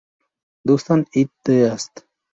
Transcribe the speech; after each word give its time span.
Dunstan 0.65 1.05
in 1.13 1.29
the 1.45 1.73
East. 1.75 2.05